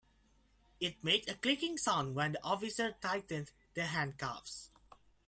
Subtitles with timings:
[0.79, 4.71] It made a clicking sound when the officer tightened the handcuffs.